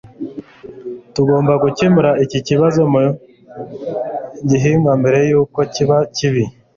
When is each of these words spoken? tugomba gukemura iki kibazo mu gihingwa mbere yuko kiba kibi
tugomba 1.13 1.53
gukemura 1.63 2.11
iki 2.23 2.39
kibazo 2.47 2.81
mu 2.93 3.03
gihingwa 4.49 4.91
mbere 5.01 5.19
yuko 5.29 5.59
kiba 5.73 5.97
kibi 6.15 6.43